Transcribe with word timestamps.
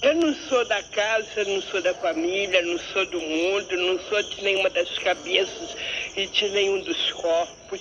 Eu 0.00 0.14
não 0.14 0.32
sou 0.32 0.64
da 0.64 0.80
casa, 0.80 1.44
não 1.44 1.60
sou 1.60 1.82
da 1.82 1.92
família, 1.94 2.62
não 2.62 2.78
sou 2.78 3.04
do 3.06 3.20
mundo, 3.20 3.76
não 3.76 3.98
sou 4.08 4.22
de 4.22 4.44
nenhuma 4.44 4.70
das 4.70 4.96
cabeças 4.98 5.76
e 6.16 6.24
de 6.26 6.48
nenhum 6.50 6.80
dos 6.82 7.12
corpos. 7.12 7.80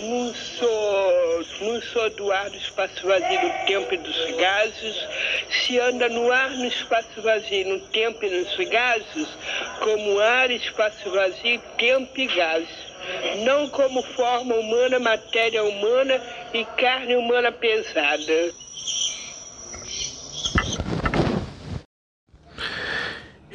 Não 0.00 0.34
sou, 0.34 1.44
não 1.60 1.82
sou 1.82 2.08
do 2.10 2.32
ar 2.32 2.48
do 2.48 2.56
espaço 2.56 3.06
vazio 3.06 3.40
do 3.40 3.66
tempo 3.66 3.92
e 3.92 3.98
dos 3.98 4.36
gases. 4.36 4.96
Se 5.50 5.78
anda 5.78 6.08
no 6.08 6.32
ar, 6.32 6.50
no 6.50 6.64
espaço 6.64 7.20
vazio, 7.20 7.68
no 7.68 7.80
tempo 7.88 8.24
e 8.24 8.30
nos 8.30 8.56
gases, 8.70 9.28
como 9.80 10.18
ar, 10.20 10.50
espaço 10.50 11.10
vazio, 11.10 11.60
tempo 11.76 12.20
e 12.20 12.26
gases 12.26 12.94
não 13.44 13.68
como 13.68 14.02
forma 14.02 14.54
humana, 14.54 14.98
matéria 14.98 15.62
humana 15.62 16.20
e 16.54 16.64
carne 16.64 17.16
humana 17.16 17.52
pesada. 17.52 18.54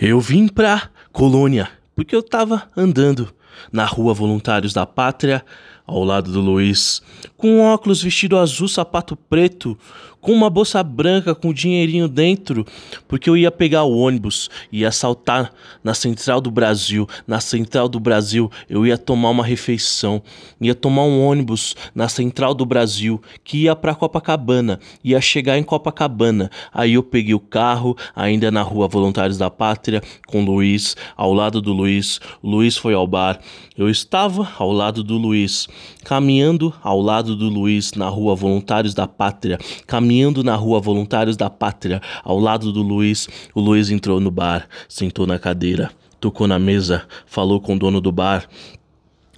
Eu 0.02 0.22
vim 0.22 0.48
pra 0.48 0.90
colônia 1.12 1.70
porque 1.94 2.16
eu 2.16 2.24
tava 2.24 2.70
andando 2.76 3.34
na 3.70 3.84
rua 3.84 4.14
Voluntários 4.14 4.72
da 4.72 4.86
Pátria, 4.86 5.44
ao 5.90 6.04
lado 6.04 6.32
do 6.32 6.40
Luiz, 6.40 7.02
com 7.36 7.62
óculos, 7.62 8.04
vestido 8.04 8.38
azul, 8.38 8.68
sapato 8.68 9.16
preto, 9.16 9.78
com 10.22 10.34
uma 10.34 10.50
bolsa 10.50 10.84
branca 10.84 11.34
com 11.34 11.54
dinheirinho 11.54 12.08
dentro, 12.08 12.66
porque 13.08 13.30
eu 13.30 13.38
ia 13.38 13.52
pegar 13.52 13.84
o 13.84 13.98
ônibus, 13.98 14.50
ia 14.72 14.92
saltar 14.92 15.52
na 15.84 15.94
Central 15.94 16.42
do 16.42 16.52
Brasil. 16.52 17.08
Na 17.26 17.40
Central 17.40 17.88
do 17.88 18.00
Brasil 18.00 18.52
eu 18.70 18.86
ia 18.86 18.98
tomar 18.98 19.30
uma 19.30 19.46
refeição, 19.46 20.22
ia 20.60 20.76
tomar 20.76 21.04
um 21.04 21.24
ônibus 21.24 21.76
na 21.96 22.10
Central 22.10 22.54
do 22.54 22.66
Brasil 22.66 23.22
que 23.44 23.64
ia 23.64 23.76
para 23.76 23.96
Copacabana, 23.96 24.80
ia 25.04 25.22
chegar 25.22 25.58
em 25.58 25.64
Copacabana. 25.64 26.52
Aí 26.74 26.96
eu 26.96 27.04
peguei 27.04 27.34
o 27.34 27.40
carro, 27.40 27.96
ainda 28.16 28.52
na 28.52 28.62
rua 28.62 28.88
Voluntários 28.88 29.38
da 29.38 29.50
Pátria, 29.50 30.02
com 30.28 30.44
Luiz, 30.44 30.96
ao 31.16 31.34
lado 31.34 31.62
do 31.62 31.72
Luiz. 31.72 32.20
O 32.42 32.50
Luiz 32.50 32.76
foi 32.76 32.94
ao 32.94 33.08
bar. 33.08 33.40
Eu 33.78 33.90
estava 33.90 34.52
ao 34.58 34.72
lado 34.72 35.04
do 35.04 35.18
Luiz, 35.18 35.68
caminhando 36.04 36.74
ao 36.82 37.02
lado 37.02 37.36
do 37.36 37.50
Luiz 37.50 37.94
na 37.94 38.08
rua 38.08 38.36
Voluntários 38.36 38.94
da 38.94 39.08
Pátria, 39.08 39.58
caminhando 39.86 40.44
na 40.44 40.56
rua 40.56 40.80
Voluntários 40.80 41.38
da 41.38 41.50
Pátria, 41.50 42.02
ao 42.24 42.40
lado 42.40 42.72
do 42.72 42.82
Luiz, 42.82 43.28
o 43.54 43.60
Luiz 43.60 43.90
entrou 43.90 44.20
no 44.20 44.32
bar, 44.32 44.68
sentou 44.88 45.28
na 45.28 45.38
cadeira, 45.38 45.92
tocou 46.20 46.48
na 46.48 46.60
mesa, 46.60 47.04
falou 47.26 47.60
com 47.60 47.76
o 47.76 47.80
dono 47.80 48.02
do 48.02 48.12
bar 48.12 48.48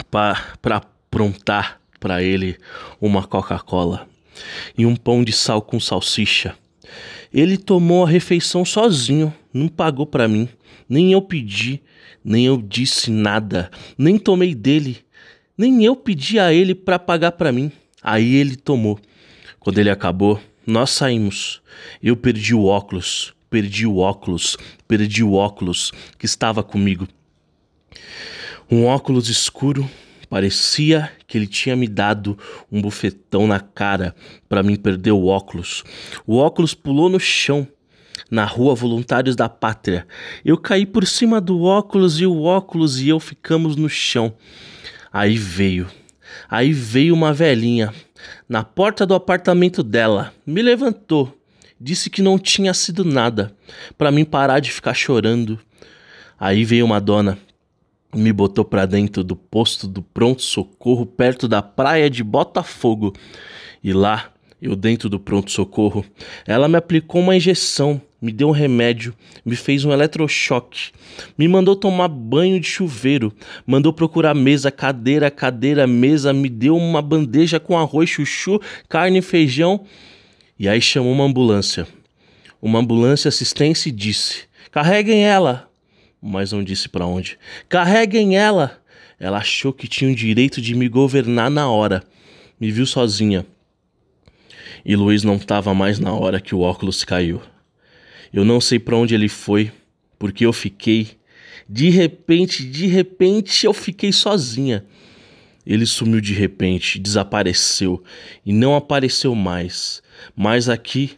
para 0.10 0.78
aprontar 0.78 1.80
para 2.00 2.24
ele 2.24 2.58
uma 3.00 3.24
Coca-Cola 3.24 4.08
e 4.78 4.86
um 4.86 4.96
pão 4.96 5.24
de 5.24 5.32
sal 5.32 5.62
com 5.62 5.80
salsicha. 5.80 6.56
Ele 7.34 7.58
tomou 7.58 8.04
a 8.04 8.10
refeição 8.10 8.66
sozinho, 8.66 9.34
não 9.54 9.68
pagou 9.68 10.06
para 10.06 10.28
mim, 10.28 10.50
nem 10.90 11.14
eu 11.14 11.22
pedi, 11.22 11.82
nem 12.24 12.46
eu 12.46 12.58
disse 12.58 13.10
nada, 13.10 13.72
nem 13.98 14.18
tomei 14.18 14.54
dele, 14.54 14.98
nem 15.58 15.84
eu 15.84 15.96
pedi 15.96 16.40
a 16.40 16.54
ele 16.54 16.74
para 16.74 17.00
pagar 17.00 17.34
para 17.34 17.52
mim. 17.52 17.72
Aí 18.02 18.36
ele 18.36 18.56
tomou. 18.56 19.00
Quando 19.60 19.78
ele 19.78 19.90
acabou, 19.90 20.40
nós 20.66 20.90
saímos. 20.90 21.62
Eu 22.02 22.16
perdi 22.16 22.54
o 22.56 22.66
óculos, 22.66 23.34
perdi 23.50 23.86
o 23.86 23.98
óculos, 23.98 24.58
perdi 24.88 25.24
o 25.24 25.34
óculos 25.34 25.92
que 26.18 26.26
estava 26.26 26.64
comigo. 26.64 27.08
Um 28.70 28.86
óculos 28.86 29.30
escuro, 29.30 29.90
parecia 30.30 31.12
que 31.28 31.38
ele 31.38 31.48
tinha 31.48 31.76
me 31.76 31.88
dado 31.88 32.38
um 32.72 32.82
bufetão 32.82 33.46
na 33.46 33.60
cara 33.60 34.16
para 34.48 34.64
mim 34.64 34.76
perder 34.76 35.12
o 35.12 35.26
óculos. 35.26 35.84
O 36.26 36.38
óculos 36.38 36.74
pulou 36.74 37.10
no 37.10 37.20
chão 37.20 37.68
na 38.30 38.46
rua 38.46 38.74
Voluntários 38.74 39.36
da 39.36 39.50
Pátria. 39.50 40.08
Eu 40.46 40.58
caí 40.58 40.86
por 40.86 41.06
cima 41.06 41.42
do 41.42 41.64
óculos 41.64 42.20
e 42.22 42.26
o 42.26 42.44
óculos 42.44 43.02
e 43.02 43.10
eu 43.10 43.20
ficamos 43.20 43.76
no 43.76 43.90
chão. 43.90 44.34
Aí 45.12 45.38
veio, 45.38 45.88
aí 46.50 46.72
veio 46.72 47.14
uma 47.14 47.34
velhinha 47.34 47.94
na 48.48 48.64
porta 48.64 49.06
do 49.06 49.14
apartamento 49.14 49.84
dela, 49.84 50.34
me 50.46 50.62
levantou, 50.62 51.38
disse 51.80 52.10
que 52.10 52.22
não 52.22 52.38
tinha 52.38 52.74
sido 52.74 53.04
nada, 53.04 53.56
para 53.98 54.12
mim 54.12 54.24
parar 54.24 54.60
de 54.60 54.72
ficar 54.72 54.94
chorando. 54.94 55.60
Aí 56.40 56.64
veio 56.64 56.86
uma 56.86 57.00
dona, 57.00 57.38
me 58.16 58.32
botou 58.34 58.66
para 58.66 58.86
dentro 58.86 59.24
do 59.24 59.36
posto 59.36 59.88
do 59.88 60.02
pronto-socorro 60.02 61.06
perto 61.06 61.48
da 61.48 61.62
praia 61.62 62.10
de 62.10 62.24
Botafogo. 62.24 63.14
E 63.84 63.94
lá, 63.94 64.32
eu 64.62 64.76
dentro 64.76 65.10
do 65.10 65.20
pronto-socorro, 65.20 66.06
ela 66.46 66.68
me 66.68 66.78
aplicou 66.78 67.22
uma 67.22 67.36
injeção 67.36 68.02
me 68.22 68.32
deu 68.32 68.50
um 68.50 68.52
remédio, 68.52 69.16
me 69.44 69.56
fez 69.56 69.84
um 69.84 69.92
eletrochoque, 69.92 70.92
me 71.36 71.48
mandou 71.48 71.76
tomar 71.76 72.08
banho 72.08 72.60
de 72.60 72.68
chuveiro, 72.68 73.34
mandou 73.66 73.92
procurar 73.92 74.36
mesa, 74.36 74.70
cadeira, 74.70 75.32
cadeira, 75.32 75.88
mesa, 75.88 76.32
me 76.32 76.48
deu 76.48 76.78
uma 76.78 77.02
bandeja 77.02 77.60
com 77.60 77.78
arroz, 77.78 78.10
chuchu, 78.10 78.62
carne 78.88 79.18
e 79.18 79.24
feijão. 79.24 79.86
E 80.60 80.70
aí 80.70 80.80
chamou 80.80 81.12
uma 81.12 81.24
ambulância. 81.24 81.88
Uma 82.62 82.78
ambulância 82.78 83.28
assistência 83.28 83.90
e 83.90 83.92
disse: 83.92 84.44
"Carreguem 84.70 85.26
ela". 85.26 85.68
Mas 86.22 86.52
não 86.52 86.64
disse 86.64 86.88
para 86.88 87.08
onde. 87.08 87.40
"Carreguem 87.68 88.38
ela". 88.38 88.80
Ela 89.20 89.40
achou 89.40 89.74
que 89.74 89.88
tinha 89.88 90.12
o 90.12 90.16
direito 90.16 90.62
de 90.62 90.76
me 90.76 90.88
governar 90.88 91.50
na 91.50 91.70
hora. 91.70 92.04
Me 92.60 92.72
viu 92.72 92.86
sozinha. 92.86 93.46
E 94.86 94.96
Luiz 94.96 95.24
não 95.24 95.36
estava 95.36 95.74
mais 95.74 96.00
na 96.00 96.14
hora 96.14 96.40
que 96.40 96.56
o 96.56 96.62
óculos 96.62 97.04
caiu. 97.04 97.42
Eu 98.34 98.46
não 98.46 98.62
sei 98.62 98.80
para 98.80 98.96
onde 98.96 99.14
ele 99.14 99.30
foi, 99.30 99.72
porque 100.18 100.46
eu 100.46 100.54
fiquei. 100.54 101.10
De 101.68 101.90
repente, 101.90 102.64
de 102.64 102.88
repente, 102.88 103.66
eu 103.66 103.74
fiquei 103.74 104.12
sozinha. 104.12 104.86
Ele 105.66 105.86
sumiu 105.86 106.20
de 106.20 106.34
repente, 106.34 106.98
desapareceu 106.98 108.04
e 108.46 108.52
não 108.52 108.76
apareceu 108.76 109.36
mais. 109.36 110.02
Mas 110.36 110.68
aqui, 110.68 111.12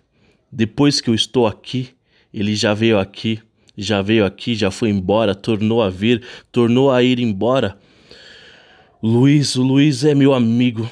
depois 0.51 0.99
que 0.99 1.09
eu 1.09 1.15
estou 1.15 1.47
aqui, 1.47 1.89
ele 2.33 2.55
já 2.55 2.73
veio 2.73 2.99
aqui, 2.99 3.39
já 3.77 4.01
veio 4.01 4.25
aqui, 4.25 4.53
já 4.55 4.69
foi 4.69 4.89
embora, 4.89 5.33
tornou 5.33 5.81
a 5.81 5.89
vir, 5.89 6.21
tornou 6.51 6.91
a 6.91 7.01
ir 7.01 7.19
embora. 7.19 7.77
Luiz, 9.01 9.55
o 9.55 9.63
Luiz 9.63 10.03
é 10.03 10.13
meu 10.13 10.33
amigo. 10.33 10.89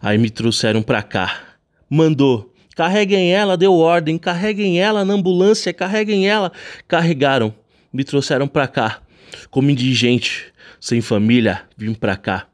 Aí 0.00 0.18
me 0.18 0.30
trouxeram 0.30 0.82
pra 0.82 1.02
cá. 1.02 1.56
Mandou 1.88 2.50
Carreguem 2.80 3.30
ela, 3.30 3.58
deu 3.58 3.74
ordem, 3.74 4.16
carreguem 4.16 4.80
ela 4.80 5.04
na 5.04 5.12
ambulância, 5.12 5.70
carreguem 5.70 6.26
ela. 6.26 6.50
Carregaram, 6.88 7.54
me 7.92 8.02
trouxeram 8.04 8.48
para 8.48 8.66
cá. 8.66 9.02
Como 9.50 9.68
indigente, 9.70 10.50
sem 10.80 11.02
família, 11.02 11.62
vim 11.76 11.92
para 11.92 12.16
cá. 12.16 12.46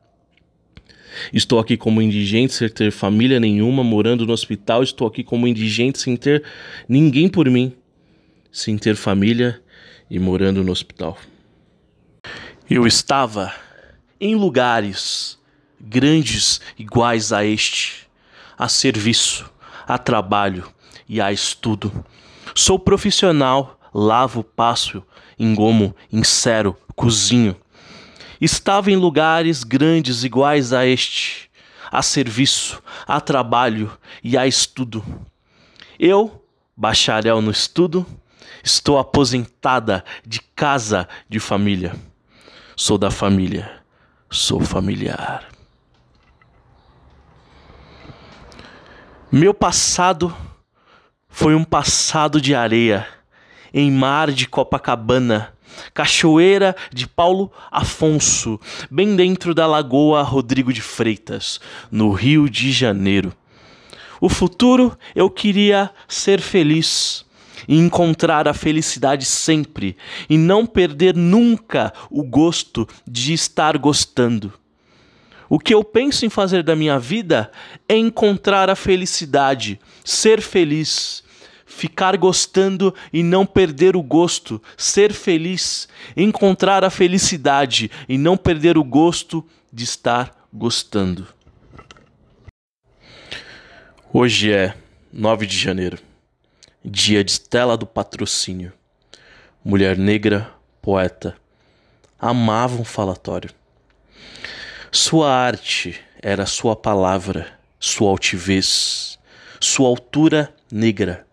Estou 1.33 1.61
aqui 1.61 1.77
como 1.77 2.03
indigente, 2.03 2.55
sem 2.55 2.69
ter 2.69 2.91
família 2.91 3.39
nenhuma, 3.39 3.85
morando 3.85 4.27
no 4.27 4.33
hospital. 4.33 4.83
Estou 4.83 5.07
aqui 5.07 5.23
como 5.23 5.47
indigente, 5.47 6.01
sem 6.01 6.17
ter 6.17 6.43
ninguém 6.89 7.29
por 7.29 7.49
mim, 7.49 7.73
sem 8.51 8.77
ter 8.77 8.97
família 8.97 9.63
e 10.11 10.19
morando 10.19 10.65
no 10.65 10.73
hospital. 10.73 11.17
Eu 12.69 12.85
estava 12.85 13.55
em 14.21 14.35
lugares 14.35 15.36
grandes 15.81 16.61
iguais 16.79 17.33
a 17.33 17.45
este, 17.45 18.09
a 18.59 18.69
serviço 18.69 19.51
a 19.87 19.97
trabalho 19.97 20.69
e 21.09 21.21
a 21.21 21.33
estudo. 21.33 22.05
Sou 22.55 22.79
profissional, 22.79 23.79
lavo, 23.95 24.43
passo, 24.43 25.03
engomo, 25.39 25.95
insero, 26.13 26.77
cozinho. 26.97 27.55
Estava 28.41 28.91
em 28.91 28.97
lugares 28.97 29.63
grandes 29.63 30.25
iguais 30.25 30.73
a 30.73 30.85
este, 30.85 31.51
a 31.91 32.03
serviço, 32.03 32.83
a 33.07 33.21
trabalho 33.21 33.91
e 34.23 34.37
a 34.37 34.47
estudo. 34.47 35.05
Eu, 35.99 36.45
bacharel 36.77 37.41
no 37.41 37.51
estudo, 37.51 38.05
estou 38.65 38.99
aposentada 38.99 40.05
de 40.27 40.41
casa 40.55 41.09
de 41.29 41.39
família. 41.39 41.95
Sou 42.75 42.99
da 42.99 43.11
família, 43.11 43.81
sou 44.31 44.61
familiar. 44.61 45.56
Meu 49.31 49.53
passado 49.53 50.33
foi 51.29 51.57
um 51.57 51.65
passado 51.65 52.41
de 52.41 52.55
areia, 52.55 53.05
em 53.75 53.91
mar 53.91 54.31
de 54.31 54.47
Copacabana, 54.47 55.53
cachoeira 55.93 56.77
de 56.93 57.09
Paulo 57.09 57.51
Afonso, 57.69 58.61
bem 58.89 59.17
dentro 59.17 59.53
da 59.53 59.67
Lagoa 59.67 60.23
Rodrigo 60.23 60.73
de 60.73 60.81
Freitas, 60.81 61.61
no 61.91 62.13
Rio 62.13 62.49
de 62.49 62.71
Janeiro. 62.71 63.33
O 64.21 64.29
futuro 64.29 64.97
eu 65.13 65.29
queria 65.29 65.91
ser 66.07 66.41
feliz 66.41 67.27
e 67.67 67.77
encontrar 67.77 68.47
a 68.47 68.55
felicidade 68.55 69.25
sempre 69.25 69.97
e 70.31 70.39
não 70.39 70.65
perder 70.65 71.17
nunca 71.17 71.93
o 72.09 72.23
gosto 72.23 72.89
de 73.05 73.33
estar 73.33 73.77
gostando. 73.77 74.53
O 75.49 75.59
que 75.59 75.73
eu 75.73 75.85
penso 75.85 76.27
em 76.27 76.31
fazer 76.31 76.63
da 76.63 76.75
minha 76.75 76.99
vida 76.99 77.51
é 77.89 77.97
encontrar 77.97 78.69
a 78.69 78.75
felicidade, 78.75 79.79
ser 80.05 80.41
feliz, 80.41 81.23
ficar 81.65 82.17
gostando 82.17 82.95
e 83.13 83.23
não 83.23 83.47
perder 83.47 83.97
o 83.97 84.03
gosto, 84.03 84.61
ser 84.77 85.13
feliz, 85.13 85.89
encontrar 86.17 86.85
a 86.85 86.91
felicidade 86.91 87.91
e 88.09 88.19
não 88.19 88.37
perder 88.37 88.77
o 88.77 88.83
gosto 88.83 89.45
de 89.73 89.85
estar 89.85 90.49
gostando. 90.53 91.29
Hoje 94.13 94.53
é 94.53 94.75
9 95.13 95.47
de 95.47 95.57
janeiro, 95.57 95.99
dia 96.85 97.23
de 97.23 97.33
Estela 97.33 97.77
do 97.77 97.87
Patrocínio. 97.87 98.73
Mulher 99.65 99.99
negra, 99.99 100.51
poeta, 100.81 101.37
amava 102.19 102.81
um 102.81 102.85
falatório. 102.85 103.51
Sua 104.93 105.31
arte 105.31 106.01
era 106.23 106.47
sua 106.47 106.77
palavra, 106.77 107.59
sua 107.79 108.09
altivez, 108.09 109.19
sua 109.61 109.89
altura 109.89 110.55
negra. 110.71 111.27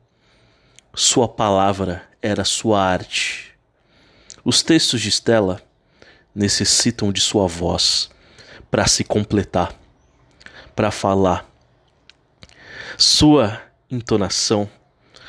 Sua 0.96 1.28
palavra 1.28 2.04
era 2.22 2.44
sua 2.44 2.82
arte. 2.82 3.54
Os 4.44 4.64
textos 4.64 5.02
de 5.02 5.12
Stella 5.12 5.62
necessitam 6.34 7.12
de 7.12 7.22
sua 7.22 7.48
voz 7.48 8.10
para 8.72 8.88
se 8.88 9.04
completar, 9.04 9.74
para 10.76 10.90
falar. 10.90 11.46
Sua 12.98 13.62
entonação, 13.90 14.70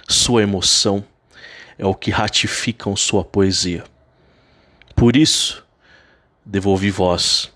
sua 0.08 0.42
emoção 0.42 1.04
é 1.78 1.84
o 1.84 1.94
que 1.94 2.10
ratificam 2.10 2.96
sua 2.96 3.22
poesia. 3.22 3.84
Por 4.96 5.14
isso, 5.14 5.64
devolvi 6.44 6.90
voz 6.90 7.53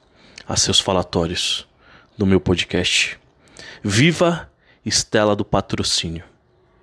a 0.48 0.56
seus 0.56 0.80
falatórios 0.80 1.68
no 2.16 2.24
meu 2.24 2.40
podcast. 2.40 3.20
Viva 3.84 4.50
Estela 4.84 5.36
do 5.36 5.44
Patrocínio. 5.44 6.24